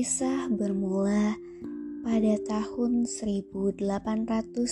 [0.00, 1.36] Kisah bermula
[2.00, 4.64] pada tahun 1836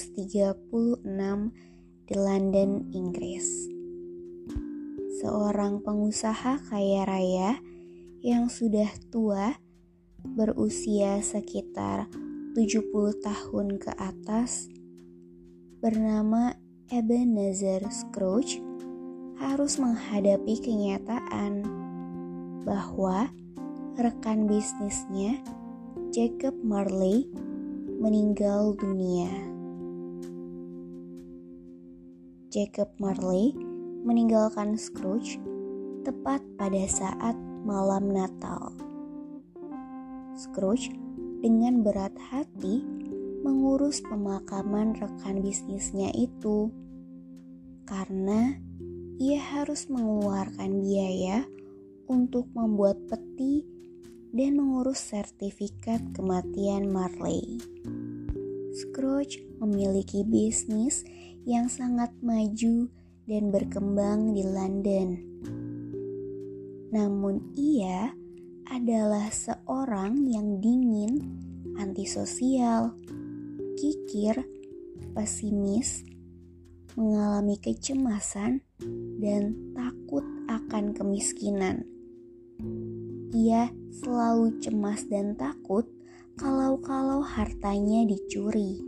[2.08, 3.68] di London, Inggris.
[5.20, 7.60] Seorang pengusaha kaya raya
[8.24, 9.52] yang sudah tua
[10.24, 12.08] berusia sekitar
[12.56, 12.88] 70
[13.20, 14.72] tahun ke atas
[15.84, 16.56] bernama
[16.88, 18.64] Ebenezer Scrooge
[19.36, 21.68] harus menghadapi kenyataan
[22.64, 23.28] bahwa
[23.98, 25.42] rekan bisnisnya
[26.14, 27.26] Jacob Marley
[27.98, 29.26] meninggal dunia.
[32.46, 33.58] Jacob Marley
[34.06, 35.42] meninggalkan Scrooge
[36.06, 37.34] tepat pada saat
[37.66, 38.70] malam Natal.
[40.38, 40.94] Scrooge
[41.42, 42.86] dengan berat hati
[43.42, 46.70] mengurus pemakaman rekan bisnisnya itu
[47.82, 48.62] karena
[49.18, 51.42] ia harus mengeluarkan biaya
[52.06, 53.77] untuk membuat peti
[54.32, 57.60] dan mengurus sertifikat kematian Marley.
[58.76, 61.02] Scrooge memiliki bisnis
[61.48, 62.92] yang sangat maju
[63.26, 65.08] dan berkembang di London.
[66.92, 68.12] Namun ia
[68.68, 71.20] adalah seorang yang dingin,
[71.80, 72.92] antisosial,
[73.80, 74.44] kikir,
[75.16, 76.04] pesimis,
[76.96, 78.60] mengalami kecemasan,
[79.18, 81.97] dan takut akan kemiskinan.
[83.28, 85.84] Ia selalu cemas dan takut
[86.40, 88.80] kalau-kalau hartanya dicuri.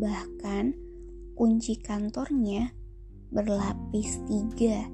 [0.00, 0.72] Bahkan
[1.36, 2.72] kunci kantornya
[3.28, 4.88] berlapis tiga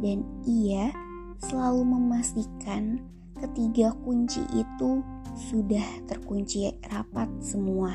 [0.00, 0.88] dan ia
[1.44, 3.04] selalu memastikan
[3.36, 5.04] ketiga kunci itu
[5.52, 7.92] sudah terkunci rapat semua.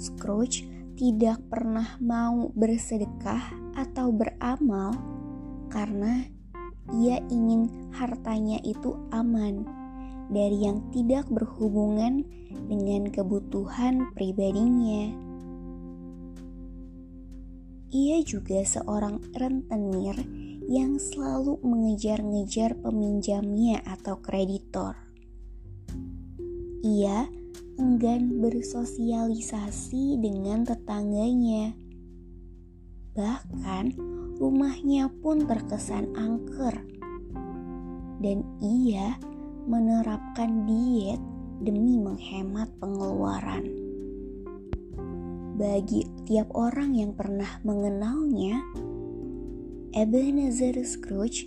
[0.00, 0.66] Scrooge
[0.96, 4.96] tidak pernah mau bersedekah atau beramal
[5.68, 6.32] karena
[6.92, 9.64] ia ingin hartanya itu aman
[10.28, 12.24] dari yang tidak berhubungan
[12.68, 15.12] dengan kebutuhan pribadinya.
[17.94, 20.18] Ia juga seorang rentenir
[20.66, 24.98] yang selalu mengejar-ngejar peminjamnya atau kreditor.
[26.82, 27.28] Ia
[27.78, 31.74] enggan bersosialisasi dengan tetangganya.
[33.14, 36.74] Bahkan rumahnya pun terkesan angker.
[38.18, 39.18] Dan ia
[39.68, 41.20] menerapkan diet
[41.60, 43.64] demi menghemat pengeluaran.
[45.54, 48.58] Bagi tiap orang yang pernah mengenalnya,
[49.94, 51.46] Ebenezer Scrooge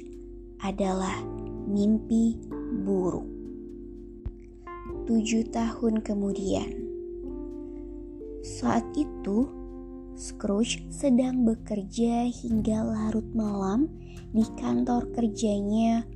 [0.63, 1.19] adalah
[1.67, 2.39] mimpi
[2.87, 3.27] buruk.
[5.03, 6.71] Tujuh tahun kemudian,
[8.43, 9.56] saat itu
[10.17, 13.85] Scrooge sedang bekerja hingga larut malam
[14.33, 16.09] di kantor kerjanya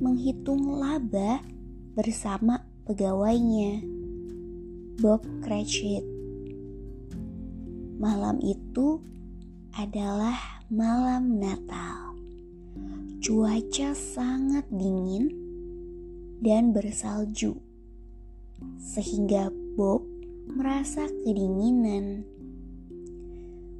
[0.00, 1.44] menghitung laba
[1.92, 3.84] bersama pegawainya,
[5.04, 6.00] Bob Cratchit.
[8.00, 9.04] Malam itu
[9.76, 12.16] adalah malam Natal.
[13.20, 15.28] Cuaca sangat dingin
[16.40, 17.52] dan bersalju,
[18.80, 20.08] sehingga Bob
[20.48, 22.35] merasa kedinginan.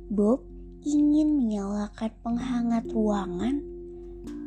[0.07, 0.47] Bob
[0.87, 3.59] ingin menyalakan penghangat ruangan,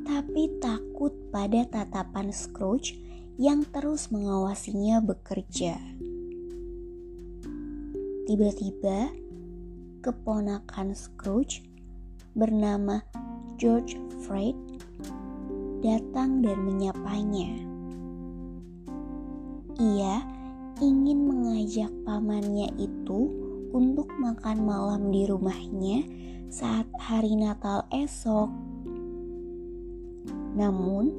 [0.07, 2.95] tapi takut pada tatapan Scrooge
[3.35, 5.75] yang terus mengawasinya bekerja.
[8.23, 9.11] Tiba-tiba,
[9.99, 11.67] keponakan Scrooge
[12.31, 13.03] bernama
[13.59, 14.55] George Fred
[15.83, 17.51] datang dan menyapanya.
[19.75, 20.23] Ia
[20.79, 26.05] ingin mengajak pamannya itu untuk makan malam di rumahnya
[26.49, 28.49] saat hari Natal esok.
[30.57, 31.13] Namun,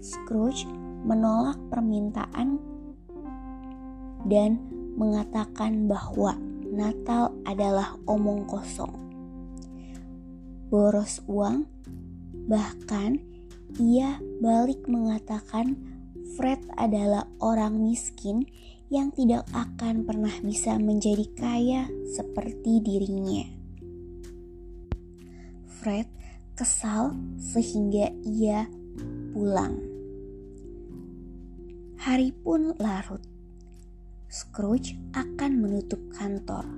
[0.00, 0.64] Scrooge
[1.04, 2.56] menolak permintaan
[4.26, 4.58] dan
[4.96, 6.34] mengatakan bahwa
[6.72, 8.96] Natal adalah omong kosong.
[10.72, 11.68] Boros uang,
[12.48, 13.20] bahkan
[13.76, 15.76] ia balik mengatakan
[16.32, 18.48] Fred adalah orang miskin
[18.92, 23.48] yang tidak akan pernah bisa menjadi kaya seperti dirinya.
[25.80, 26.04] Fred
[26.52, 28.68] kesal sehingga ia
[29.32, 29.80] pulang.
[32.04, 33.24] Hari pun larut.
[34.28, 36.68] Scrooge akan menutup kantor.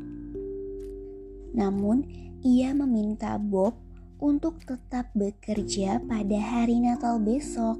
[1.51, 2.07] Namun,
[2.47, 3.75] ia meminta Bob
[4.23, 7.79] untuk tetap bekerja pada hari Natal besok.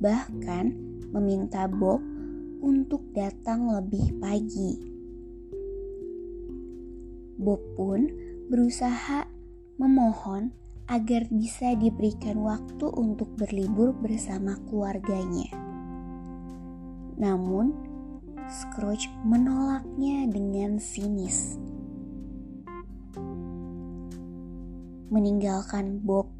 [0.00, 0.64] Bahkan,
[1.12, 2.04] meminta Bob
[2.58, 4.78] untuk datang lebih pagi.
[7.38, 8.10] Bob pun
[8.50, 9.30] berusaha
[9.78, 10.50] memohon
[10.88, 15.52] agar bisa diberikan waktu untuk berlibur bersama keluarganya.
[17.20, 17.76] Namun,
[18.48, 21.60] Scrooge menolaknya dengan sinis.
[25.12, 26.32] Meninggalkan Bob,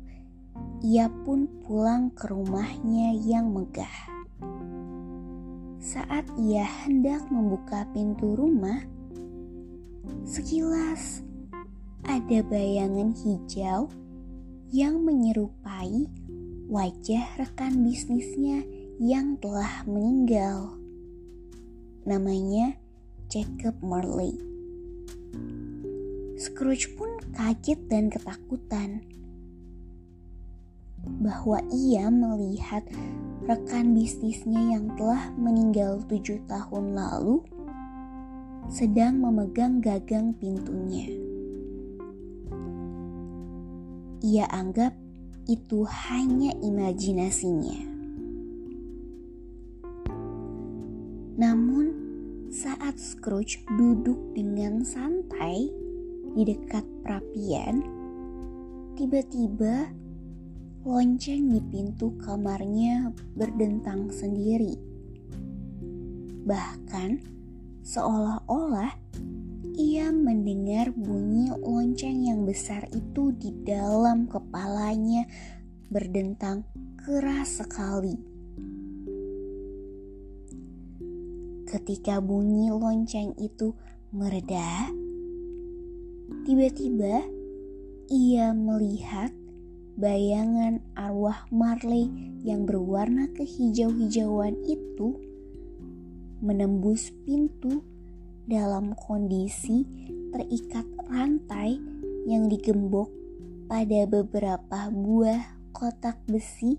[0.80, 4.17] ia pun pulang ke rumahnya yang megah.
[5.78, 8.82] Saat ia hendak membuka pintu rumah,
[10.26, 11.22] sekilas
[12.02, 13.86] ada bayangan hijau
[14.74, 16.10] yang menyerupai
[16.66, 18.66] wajah rekan bisnisnya
[18.98, 20.74] yang telah meninggal.
[22.02, 22.74] Namanya
[23.30, 24.34] Jacob Marley.
[26.42, 29.06] Scrooge pun kaget dan ketakutan
[31.06, 32.82] bahwa ia melihat
[33.48, 37.40] rekan bisnisnya yang telah meninggal tujuh tahun lalu
[38.68, 41.08] sedang memegang gagang pintunya.
[44.20, 44.92] Ia anggap
[45.48, 47.80] itu hanya imajinasinya.
[51.40, 51.86] Namun,
[52.52, 55.72] saat Scrooge duduk dengan santai
[56.34, 57.80] di dekat perapian,
[58.98, 59.88] tiba-tiba
[60.86, 64.78] lonceng di pintu kamarnya berdentang sendiri.
[66.46, 67.10] Bahkan,
[67.82, 68.94] seolah-olah
[69.78, 75.26] ia mendengar bunyi lonceng yang besar itu di dalam kepalanya
[75.90, 76.62] berdentang
[76.98, 78.18] keras sekali.
[81.68, 83.76] Ketika bunyi lonceng itu
[84.10, 84.88] mereda,
[86.48, 87.22] tiba-tiba
[88.08, 89.30] ia melihat
[89.98, 92.06] bayangan arwah Marley
[92.46, 95.18] yang berwarna kehijau-hijauan itu
[96.38, 97.82] menembus pintu
[98.46, 99.82] dalam kondisi
[100.30, 101.82] terikat rantai
[102.30, 103.10] yang digembok
[103.66, 106.78] pada beberapa buah kotak besi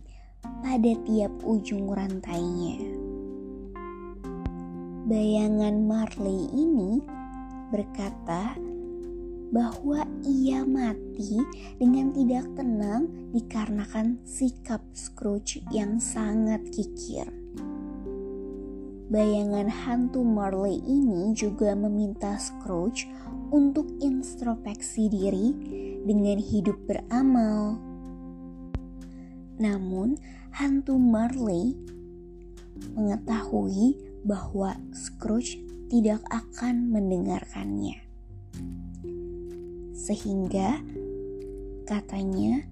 [0.64, 2.80] pada tiap ujung rantainya.
[5.12, 7.04] Bayangan Marley ini
[7.68, 8.56] berkata
[9.50, 11.42] bahwa ia mati
[11.82, 17.26] dengan tidak tenang dikarenakan sikap Scrooge yang sangat kikir.
[19.10, 23.10] Bayangan hantu Marley ini juga meminta Scrooge
[23.50, 25.50] untuk introspeksi diri
[26.06, 27.82] dengan hidup beramal.
[29.58, 30.14] Namun,
[30.54, 31.74] hantu Marley
[32.94, 35.58] mengetahui bahwa Scrooge
[35.90, 37.98] tidak akan mendengarkannya.
[40.00, 40.80] Sehingga
[41.84, 42.64] katanya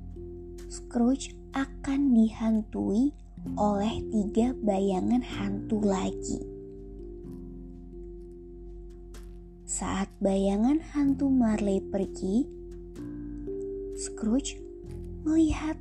[0.71, 3.11] Scrooge akan dihantui
[3.59, 6.39] oleh tiga bayangan hantu lagi.
[9.67, 12.47] Saat bayangan hantu Marley pergi,
[13.99, 14.55] Scrooge
[15.27, 15.75] melihat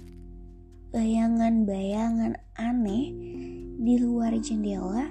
[0.91, 3.15] bayangan-bayangan aneh
[3.77, 5.07] di luar jendela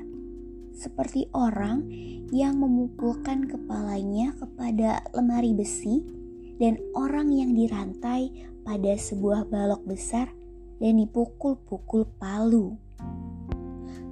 [0.76, 1.88] seperti orang
[2.36, 6.15] yang memukulkan kepalanya kepada lemari besi
[6.62, 8.32] dan orang yang dirantai
[8.64, 10.32] pada sebuah balok besar
[10.80, 12.76] dan dipukul-pukul palu.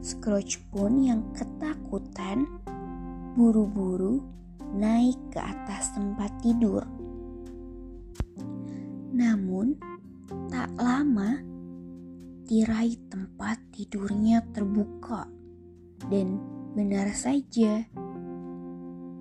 [0.04, 2.44] Scrooge pun yang ketakutan
[3.34, 4.20] buru-buru
[4.76, 6.84] naik ke atas tempat tidur.
[9.14, 9.78] Namun,
[10.50, 11.40] tak lama
[12.44, 15.30] tirai tempat tidurnya terbuka
[16.12, 16.42] dan
[16.76, 17.88] benar saja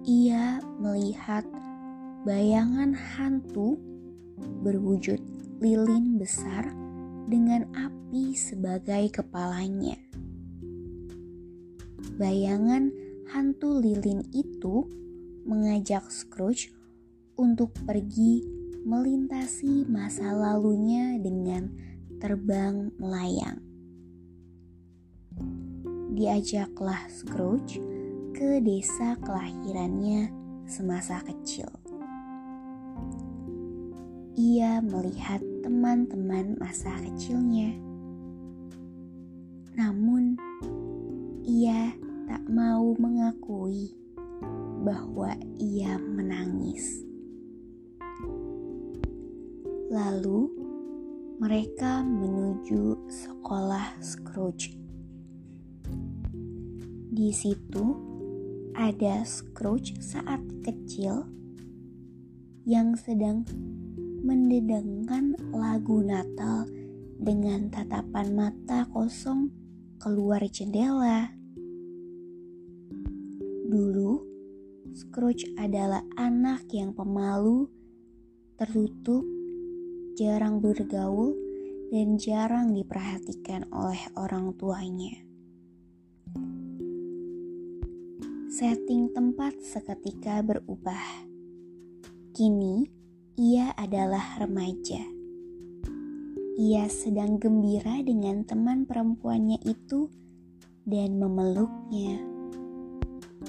[0.02, 1.47] ia melihat
[2.23, 3.83] bayangan hantu
[4.62, 5.19] berwujud
[5.59, 6.71] lilin besar
[7.26, 9.99] dengan api sebagai kepalanya.
[12.23, 12.95] Bayangan
[13.26, 14.87] hantu lilin itu
[15.43, 16.71] mengajak Scrooge
[17.35, 18.47] untuk pergi
[18.87, 21.75] melintasi masa lalunya dengan
[22.23, 23.59] terbang melayang.
[26.14, 27.83] Diajaklah Scrooge
[28.31, 30.31] ke desa kelahirannya
[30.71, 31.82] semasa kecil.
[34.33, 37.77] Ia melihat teman-teman masa kecilnya.
[39.77, 40.41] Namun,
[41.45, 41.93] ia
[42.25, 43.93] tak mau mengakui
[44.89, 47.05] bahwa ia menangis.
[49.93, 50.49] Lalu
[51.37, 54.73] mereka menuju sekolah Scrooge.
[57.12, 58.01] Di situ
[58.73, 61.29] ada Scrooge saat kecil
[62.65, 63.45] yang sedang
[64.23, 66.71] mendedengkan lagu Natal
[67.19, 69.50] dengan tatapan mata kosong
[69.99, 71.35] keluar jendela.
[73.67, 74.23] Dulu,
[74.95, 77.67] Scrooge adalah anak yang pemalu,
[78.55, 79.26] tertutup,
[80.14, 81.35] jarang bergaul,
[81.91, 85.19] dan jarang diperhatikan oleh orang tuanya.
[88.52, 91.26] Setting tempat seketika berubah.
[92.33, 93.02] Kini
[93.41, 95.01] ia adalah remaja.
[96.61, 100.12] Ia sedang gembira dengan teman perempuannya itu
[100.85, 102.21] dan memeluknya.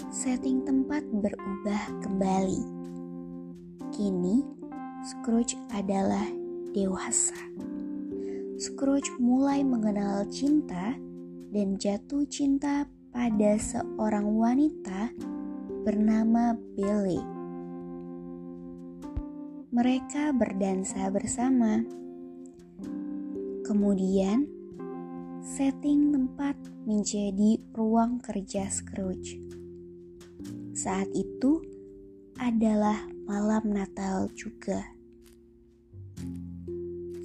[0.08, 2.64] Setting tempat berubah kembali.
[3.92, 4.48] Kini
[5.04, 6.32] Scrooge adalah
[6.72, 7.36] dewasa.
[8.56, 10.96] Scrooge mulai mengenal cinta
[11.52, 15.12] dan jatuh cinta pada seorang wanita
[15.84, 17.33] bernama Belle.
[19.74, 21.82] Mereka berdansa bersama.
[23.66, 24.46] Kemudian,
[25.42, 26.54] setting tempat
[26.86, 29.42] menjadi ruang kerja Scrooge.
[30.78, 31.58] Saat itu
[32.38, 34.94] adalah malam Natal juga.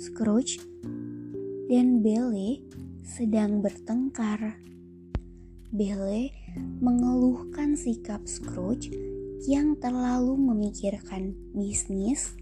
[0.01, 0.57] Scrooge
[1.69, 2.65] dan Belle
[3.05, 4.57] sedang bertengkar.
[5.69, 6.33] Belle
[6.81, 12.35] mengeluhkan sikap Scrooge yang terlalu memikirkan bisnis,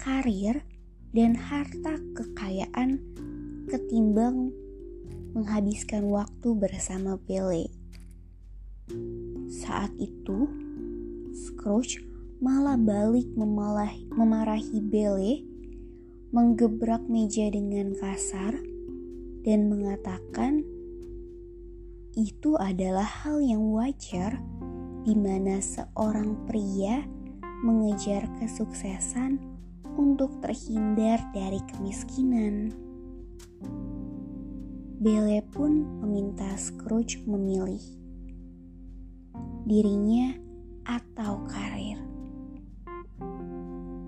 [0.00, 0.64] karir,
[1.12, 3.00] dan harta kekayaan
[3.68, 4.52] ketimbang
[5.36, 7.68] menghabiskan waktu bersama Belle.
[9.48, 10.48] Saat itu,
[11.36, 12.00] Scrooge
[12.40, 15.44] malah balik memalahi, memarahi Belle,
[16.32, 18.56] menggebrak meja dengan kasar,
[19.44, 20.64] dan mengatakan
[22.18, 24.42] itu adalah hal yang wajar
[25.08, 27.00] di mana seorang pria
[27.64, 29.40] mengejar kesuksesan
[29.96, 32.76] untuk terhindar dari kemiskinan.
[35.00, 37.80] Belle pun meminta Scrooge memilih
[39.64, 40.36] dirinya
[40.84, 42.04] atau karir.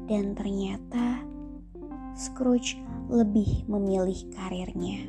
[0.04, 1.24] Dan ternyata
[2.12, 2.76] Scrooge
[3.08, 5.08] lebih memilih karirnya.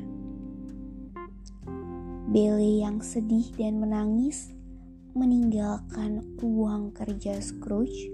[2.32, 4.56] Belle yang sedih dan menangis
[5.12, 8.08] meninggalkan ruang kerja Scrooge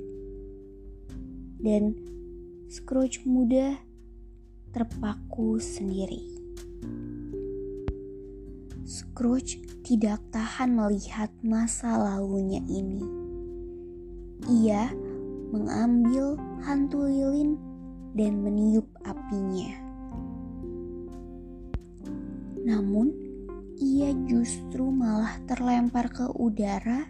[1.63, 1.95] dan
[2.67, 3.79] Scrooge muda
[4.75, 6.23] terpaku sendiri.
[8.89, 13.05] Scrooge tidak tahan melihat masa lalunya ini.
[14.49, 14.91] Ia
[15.53, 17.57] mengambil hantu lilin
[18.17, 19.73] dan meniup apinya.
[22.65, 23.28] Namun,
[23.79, 27.07] ia justru malah terlempar ke udara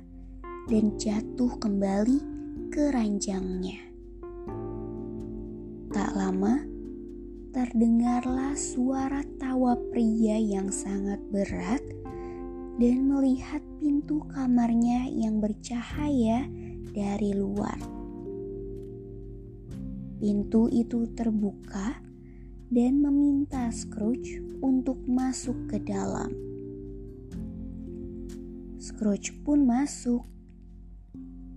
[0.68, 2.20] dan jatuh kembali
[2.68, 3.80] ke ranjangnya.
[5.88, 6.60] Tak lama,
[7.56, 11.80] terdengarlah suara tawa pria yang sangat berat
[12.76, 16.44] dan melihat pintu kamarnya yang bercahaya
[16.92, 17.80] dari luar.
[20.20, 21.96] Pintu itu terbuka
[22.68, 26.47] dan meminta Scrooge untuk masuk ke dalam.
[28.88, 30.24] Scrooge pun masuk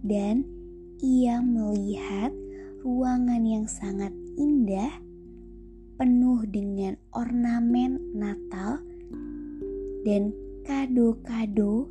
[0.04, 0.44] dan
[1.00, 2.36] ia melihat
[2.84, 4.92] ruangan yang sangat indah
[5.96, 8.84] penuh dengan ornamen Natal
[10.04, 10.36] dan
[10.68, 11.88] kado-kado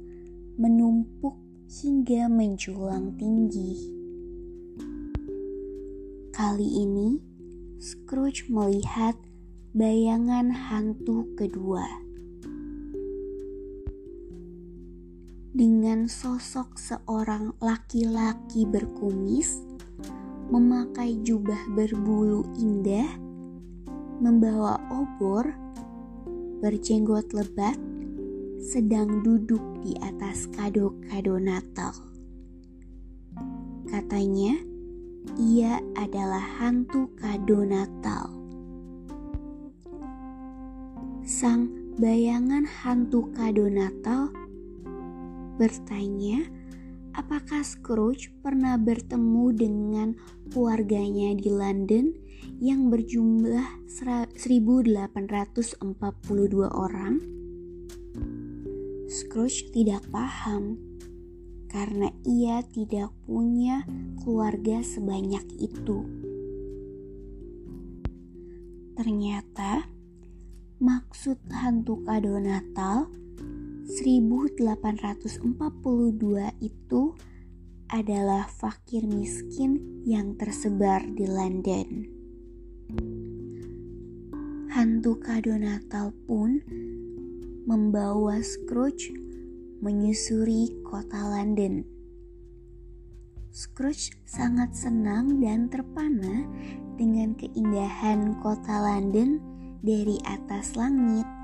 [0.61, 1.41] menumpuk
[1.73, 3.97] hingga menjulang tinggi.
[6.37, 7.17] Kali ini
[7.81, 9.17] Scrooge melihat
[9.73, 12.10] bayangan hantu kedua.
[15.61, 19.61] Dengan sosok seorang laki-laki berkumis,
[20.49, 23.05] memakai jubah berbulu indah,
[24.25, 25.53] membawa obor,
[26.65, 27.77] berjenggot lebat,
[28.57, 31.93] sedang duduk di atas kado-kado Natal.
[33.85, 34.57] Katanya,
[35.37, 38.33] ia adalah hantu kado Natal.
[41.21, 41.69] Sang
[42.01, 44.33] bayangan hantu kado Natal
[45.61, 46.49] bertanya
[47.13, 50.17] apakah Scrooge pernah bertemu dengan
[50.49, 52.17] keluarganya di London
[52.65, 55.85] yang berjumlah 1842
[56.65, 57.21] orang.
[59.13, 60.81] Scrooge tidak paham
[61.69, 63.85] karena ia tidak punya
[64.25, 66.09] keluarga sebanyak itu.
[68.97, 69.85] Ternyata
[70.81, 73.13] maksud hantu kado Natal
[73.91, 75.51] 1842
[76.63, 77.03] itu
[77.91, 82.07] adalah fakir miskin yang tersebar di London.
[84.71, 86.63] Hantu kado Natal pun
[87.67, 89.11] membawa Scrooge
[89.83, 91.83] menyusuri kota London.
[93.51, 96.47] Scrooge sangat senang dan terpana
[96.95, 99.43] dengan keindahan kota London
[99.83, 101.40] dari atas langit.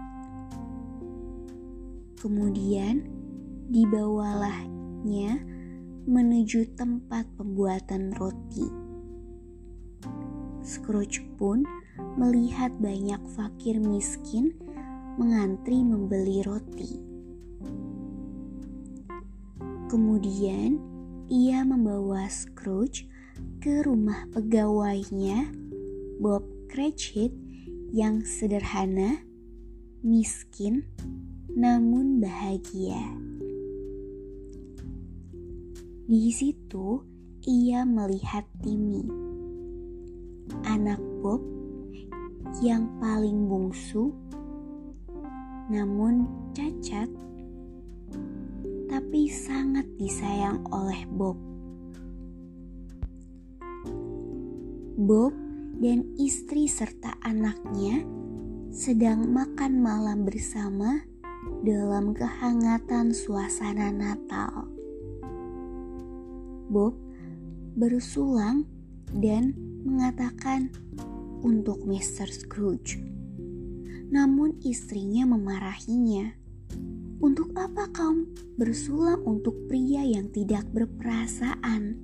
[2.26, 3.06] Kemudian
[3.70, 5.46] dibawalahnya
[6.10, 8.66] menuju tempat pembuatan roti.
[10.58, 11.62] Scrooge pun
[12.18, 14.58] melihat banyak fakir miskin
[15.14, 16.98] mengantri membeli roti.
[19.86, 20.82] Kemudian
[21.30, 23.06] ia membawa Scrooge
[23.62, 25.46] ke rumah pegawainya,
[26.18, 27.30] Bob Cratchit,
[27.94, 29.22] yang sederhana,
[30.02, 30.82] miskin,
[31.56, 33.00] namun bahagia.
[36.04, 37.00] Di situ
[37.48, 39.00] ia melihat Timmy,
[40.68, 41.40] anak Bob
[42.60, 44.12] yang paling bungsu,
[45.72, 47.08] namun cacat,
[48.92, 51.40] tapi sangat disayang oleh Bob.
[55.00, 55.32] Bob
[55.80, 58.04] dan istri serta anaknya
[58.68, 61.00] sedang makan malam bersama
[61.66, 64.70] dalam kehangatan suasana Natal.
[66.70, 66.94] Bob
[67.74, 68.62] bersulang
[69.10, 69.50] dan
[69.82, 70.70] mengatakan
[71.42, 72.30] untuk Mr.
[72.30, 73.02] Scrooge.
[74.14, 76.38] Namun istrinya memarahinya.
[77.18, 78.14] Untuk apa kau
[78.54, 81.98] bersulang untuk pria yang tidak berperasaan?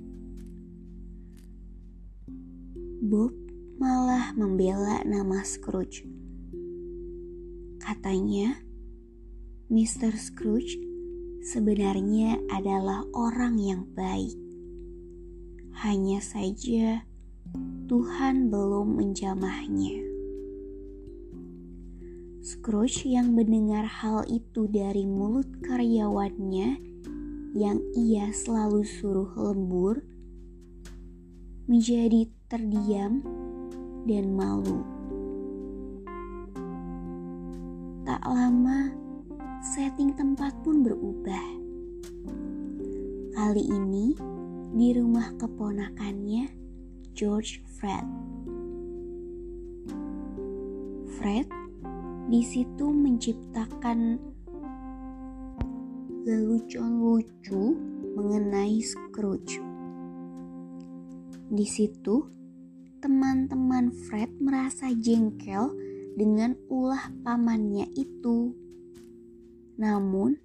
[2.99, 3.31] Bob
[3.79, 6.03] malah membela nama Scrooge.
[7.79, 8.72] Katanya,
[9.73, 10.13] Mr.
[10.21, 10.77] Scrooge
[11.49, 14.37] sebenarnya adalah orang yang baik.
[15.81, 17.09] Hanya saja
[17.89, 19.97] Tuhan belum menjamahnya.
[22.45, 26.77] Scrooge yang mendengar hal itu dari mulut karyawannya
[27.57, 30.05] yang ia selalu suruh lembur
[31.65, 33.25] menjadi terdiam
[34.05, 34.85] dan malu.
[38.05, 39.02] Tak lama,
[39.63, 41.47] setting tempat pun berubah.
[43.31, 44.11] Kali ini
[44.75, 46.51] di rumah keponakannya,
[47.15, 48.03] George Fred.
[51.15, 51.47] Fred
[52.27, 54.19] di situ menciptakan
[56.27, 57.79] lelucon lucu
[58.19, 59.63] mengenai Scrooge.
[61.55, 62.27] Di situ,
[62.99, 65.71] teman-teman Fred merasa jengkel
[66.19, 68.59] dengan ulah pamannya itu.
[69.83, 70.39] Namun,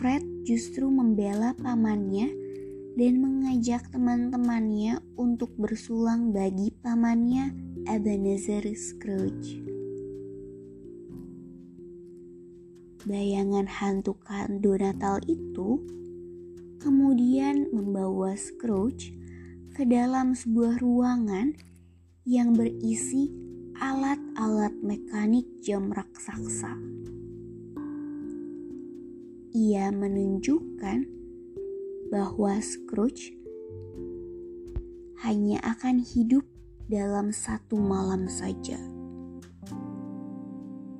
[0.00, 2.32] Fred justru membela pamannya
[2.96, 7.52] dan mengajak teman-temannya untuk bersulang bagi pamannya
[7.84, 9.60] Ebenezer Scrooge.
[13.04, 15.84] Bayangan hantu kando Natal itu
[16.80, 19.12] kemudian membawa Scrooge
[19.76, 21.52] ke dalam sebuah ruangan
[22.24, 23.28] yang berisi
[23.76, 27.04] alat-alat mekanik jam raksasa.
[29.54, 31.06] Ia menunjukkan
[32.10, 33.38] bahwa Scrooge
[35.22, 36.42] hanya akan hidup
[36.90, 38.74] dalam satu malam saja.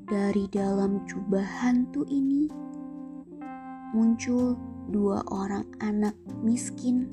[0.07, 2.47] Dari dalam jubah hantu ini
[3.91, 4.55] muncul
[4.87, 6.15] dua orang anak
[6.47, 7.11] miskin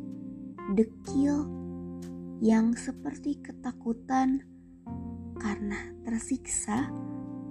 [0.78, 1.50] dekil
[2.38, 4.46] yang seperti ketakutan
[5.42, 6.86] karena tersiksa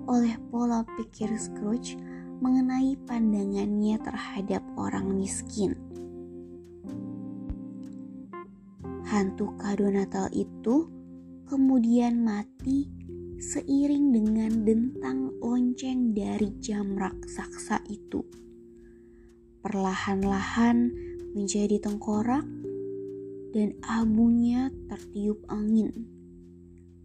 [0.06, 1.98] oleh pola pikir Scrooge
[2.40, 5.76] mengenai pandangannya terhadap orang miskin.
[9.04, 10.88] Hantu kado Natal itu
[11.44, 12.88] kemudian mati
[13.40, 18.24] seiring dengan dentang lonceng dari jam raksasa itu.
[19.60, 20.88] Perlahan-lahan
[21.36, 22.48] menjadi tengkorak
[23.52, 25.90] dan abunya tertiup angin,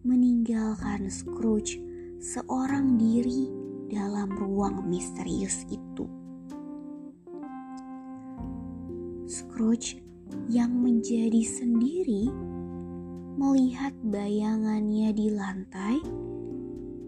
[0.06, 1.82] meninggalkan Scrooge
[2.21, 3.64] seorang diri
[4.36, 6.06] ruang misterius itu.
[9.26, 10.04] Scrooge
[10.52, 12.30] yang menjadi sendiri
[13.36, 15.98] melihat bayangannya di lantai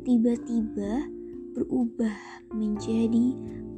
[0.04, 1.08] tiba-tiba
[1.56, 2.18] berubah
[2.56, 3.36] menjadi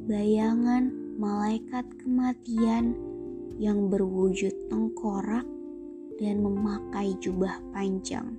[0.08, 2.96] bayangan malaikat kematian
[3.60, 5.44] yang berwujud tengkorak
[6.16, 8.36] dan memakai jubah panjang.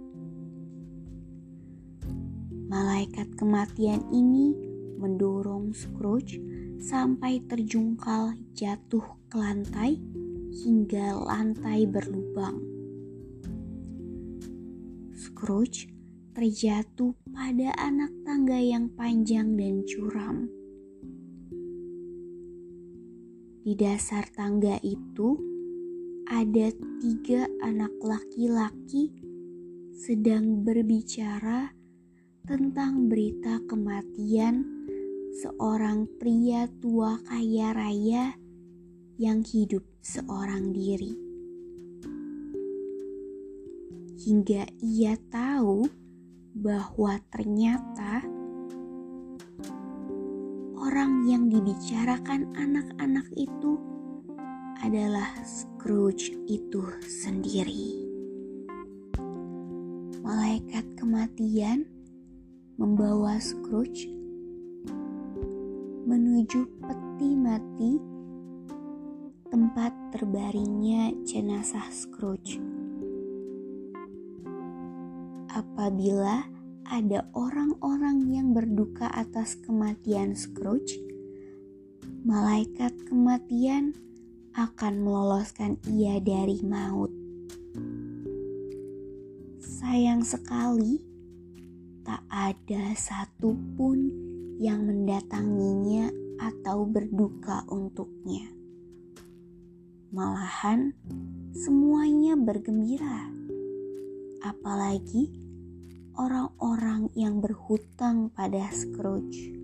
[2.71, 4.70] Malaikat kematian ini
[5.01, 6.37] mendorong Scrooge
[6.77, 9.97] sampai terjungkal jatuh ke lantai
[10.61, 12.61] hingga lantai berlubang.
[15.17, 15.89] Scrooge
[16.37, 20.47] terjatuh pada anak tangga yang panjang dan curam.
[23.61, 25.37] Di dasar tangga itu
[26.25, 29.13] ada tiga anak laki-laki
[29.93, 31.69] sedang berbicara
[32.47, 34.80] tentang berita kematian
[35.31, 38.35] seorang pria tua kaya raya
[39.15, 41.15] yang hidup seorang diri.
[44.19, 45.87] Hingga ia tahu
[46.51, 48.27] bahwa ternyata
[50.75, 53.79] orang yang dibicarakan anak-anak itu
[54.83, 58.03] adalah Scrooge itu sendiri.
[60.21, 61.87] Malaikat kematian
[62.75, 64.20] membawa Scrooge
[66.11, 67.95] menuju peti mati
[69.47, 72.59] tempat terbaringnya jenazah Scrooge.
[75.47, 76.43] Apabila
[76.83, 80.99] ada orang-orang yang berduka atas kematian Scrooge,
[82.27, 83.95] malaikat kematian
[84.51, 87.15] akan meloloskan ia dari maut.
[89.63, 90.99] Sayang sekali,
[92.03, 94.30] tak ada satupun
[94.61, 98.45] yang mendatanginya atau berduka untuknya.
[100.13, 100.93] Malahan,
[101.57, 103.25] semuanya bergembira,
[104.45, 105.33] apalagi
[106.13, 109.57] orang-orang yang berhutang pada Scrooge.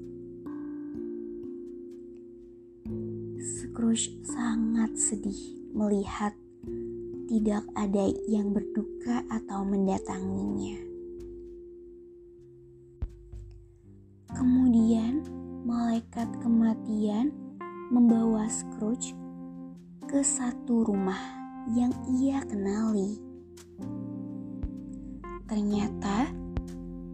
[3.37, 6.33] Scrooge sangat sedih melihat
[7.29, 10.86] tidak ada yang berduka atau mendatanginya.
[14.37, 15.25] Kemudian
[15.65, 17.33] malaikat kematian
[17.89, 19.17] membawa Scrooge
[20.05, 21.17] ke satu rumah
[21.73, 21.89] yang
[22.21, 23.17] ia kenali.
[25.49, 26.29] Ternyata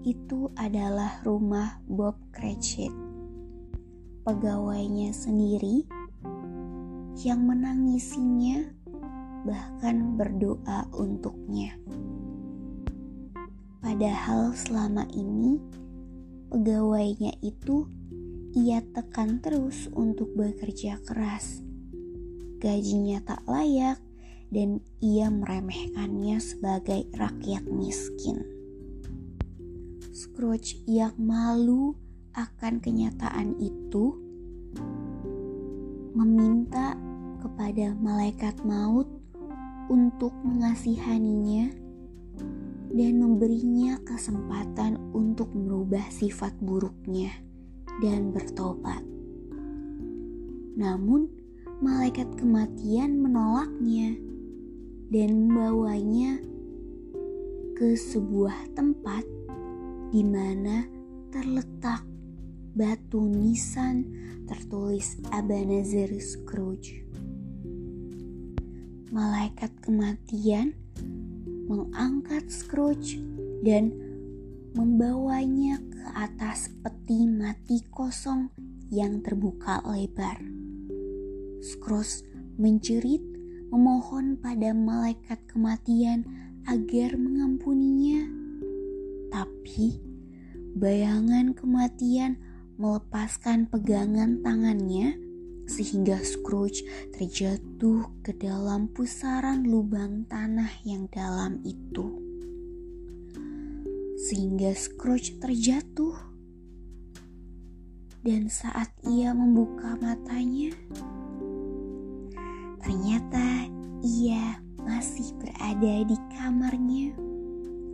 [0.03, 2.91] itu adalah rumah Bob Cratchit,
[4.27, 5.87] pegawainya sendiri
[7.23, 8.67] yang menangisinya
[9.47, 11.71] bahkan berdoa untuknya.
[13.79, 15.82] Padahal selama ini
[16.53, 17.89] pegawainya itu
[18.53, 21.65] ia tekan terus untuk bekerja keras.
[22.61, 23.97] Gajinya tak layak
[24.53, 28.45] dan ia meremehkannya sebagai rakyat miskin.
[30.13, 31.97] Scrooge yang malu
[32.37, 34.13] akan kenyataan itu
[36.13, 36.93] meminta
[37.41, 39.09] kepada malaikat maut
[39.89, 41.82] untuk mengasihaninya
[42.93, 47.33] dan memberinya kesempatan untuk merubah sifat buruknya
[48.05, 49.01] dan bertobat.
[50.77, 51.25] Namun,
[51.81, 54.13] malaikat kematian menolaknya
[55.09, 56.37] dan membawanya
[57.73, 59.25] ke sebuah tempat
[60.13, 60.85] di mana
[61.33, 62.05] terletak
[62.77, 64.05] batu nisan
[64.45, 67.01] tertulis Ebenezer Scrooge.
[69.09, 70.82] Malaikat kematian
[71.67, 73.19] mengangkat Scrooge
[73.63, 73.95] dan
[74.73, 78.49] membawanya ke atas peti mati kosong
[78.89, 80.41] yang terbuka lebar.
[81.63, 83.23] Scrooge menjerit
[83.73, 86.25] memohon pada malaikat kematian
[86.69, 88.29] agar mengampuninya.
[89.33, 89.97] Tapi
[90.77, 92.37] bayangan kematian
[92.77, 95.17] melepaskan pegangan tangannya
[95.65, 96.85] sehingga Scrooge
[97.17, 97.72] terjatuh
[98.23, 102.15] ke dalam pusaran lubang tanah yang dalam itu.
[104.23, 106.15] Sehingga Scrooge terjatuh,
[108.23, 110.71] dan saat ia membuka matanya,
[112.79, 113.67] ternyata
[113.99, 117.11] ia masih berada di kamarnya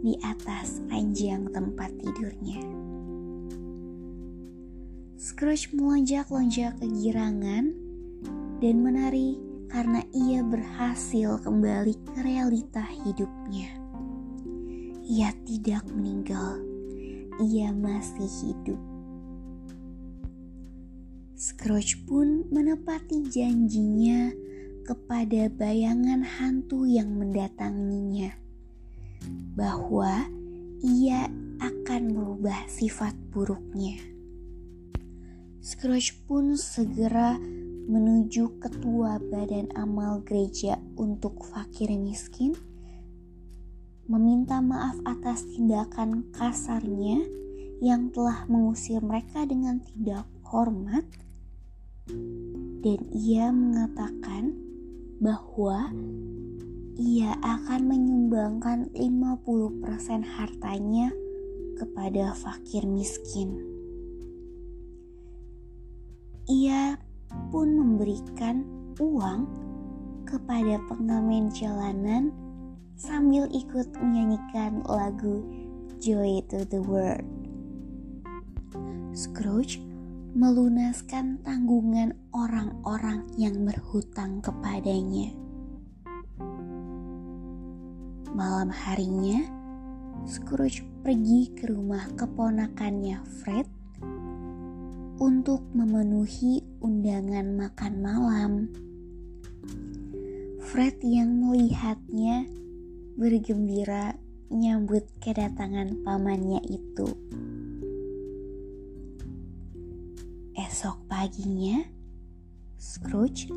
[0.06, 2.62] di atas ranjang tempat tidurnya.
[5.18, 7.74] Scrooge melonjak-lonjak kegirangan
[8.62, 13.70] dan menari karena ia berhasil kembali ke realita hidupnya.
[15.06, 16.58] Ia tidak meninggal,
[17.38, 18.82] ia masih hidup.
[21.40, 24.34] Scrooge pun menepati janjinya
[24.84, 28.34] kepada bayangan hantu yang mendatanginya
[29.54, 30.26] bahwa
[30.82, 31.30] ia
[31.62, 34.02] akan merubah sifat buruknya.
[35.60, 37.36] Scrooge pun segera
[37.90, 42.54] menuju ketua badan amal gereja untuk fakir miskin,
[44.06, 47.26] meminta maaf atas tindakan kasarnya
[47.82, 51.02] yang telah mengusir mereka dengan tidak hormat,
[52.86, 54.54] dan ia mengatakan
[55.18, 55.90] bahwa
[56.94, 61.10] ia akan menyumbangkan 50% hartanya
[61.74, 63.66] kepada fakir miskin.
[66.46, 67.09] Ia
[67.50, 68.66] pun memberikan
[69.00, 69.48] uang
[70.28, 72.30] kepada pengamen jalanan
[73.00, 75.42] sambil ikut menyanyikan lagu
[75.98, 77.26] Joy to the World.
[79.16, 79.82] Scrooge
[80.38, 85.34] melunaskan tanggungan orang-orang yang berhutang kepadanya.
[88.30, 89.42] Malam harinya,
[90.30, 93.79] Scrooge pergi ke rumah keponakannya Fred
[95.20, 98.52] untuk memenuhi undangan makan malam.
[100.64, 102.48] Fred yang melihatnya
[103.20, 104.16] bergembira
[104.48, 107.12] menyambut kedatangan pamannya itu.
[110.56, 111.84] Esok paginya,
[112.80, 113.52] Scrooge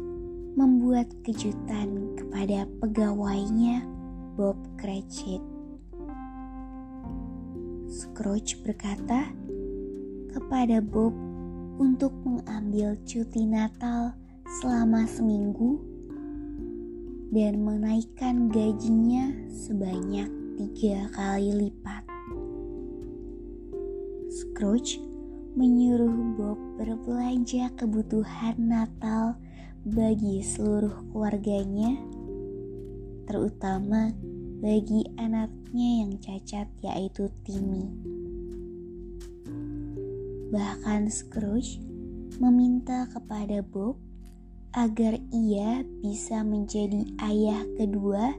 [0.58, 3.86] membuat kejutan kepada pegawainya
[4.34, 5.40] Bob Cratchit.
[7.86, 9.30] Scrooge berkata
[10.32, 11.31] kepada Bob
[11.80, 14.12] untuk mengambil cuti Natal
[14.60, 15.80] selama seminggu
[17.32, 20.28] dan menaikkan gajinya sebanyak
[20.60, 22.04] tiga kali lipat.
[24.28, 25.00] Scrooge
[25.56, 29.36] menyuruh Bob berbelanja kebutuhan Natal
[29.84, 31.96] bagi seluruh keluarganya,
[33.28, 34.12] terutama
[34.62, 37.90] bagi anaknya yang cacat yaitu Timmy.
[40.52, 41.80] Bahkan Scrooge
[42.36, 43.96] meminta kepada Bob
[44.76, 48.36] agar ia bisa menjadi ayah kedua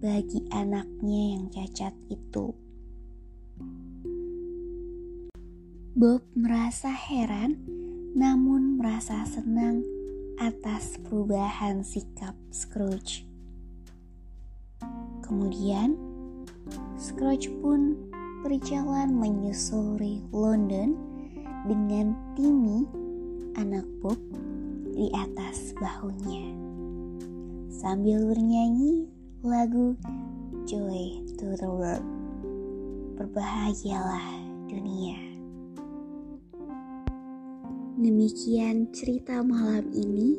[0.00, 2.56] bagi anaknya yang cacat itu.
[5.92, 7.60] Bob merasa heran,
[8.16, 9.84] namun merasa senang
[10.40, 13.28] atas perubahan sikap Scrooge.
[15.20, 15.92] Kemudian,
[16.96, 18.00] Scrooge pun
[18.46, 21.07] berjalan menyusuri London
[21.66, 22.86] dengan Timmy,
[23.58, 24.20] anak Bob,
[24.94, 26.54] di atas bahunya.
[27.72, 29.06] Sambil bernyanyi
[29.42, 29.94] lagu
[30.66, 32.04] Joy to the World.
[33.18, 34.26] Berbahagialah
[34.70, 35.18] dunia.
[37.98, 40.38] Demikian cerita malam ini.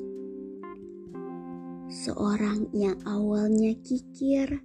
[1.90, 4.62] Seorang yang awalnya kikir,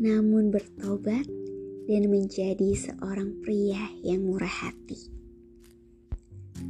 [0.00, 1.28] namun bertobat
[1.88, 4.98] dan menjadi seorang pria yang murah hati.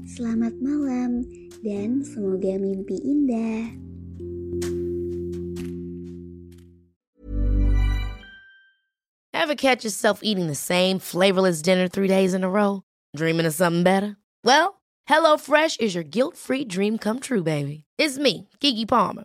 [0.09, 1.25] Selamat malam
[1.61, 3.65] dan semoga mimpi indah.
[9.33, 12.83] Ever catch yourself eating the same flavorless dinner three days in a row?
[13.17, 14.17] Dreaming of something better?
[14.45, 17.85] Well, HelloFresh is your guilt-free dream come true, baby.
[17.99, 19.25] It's me, Kiki Palmer.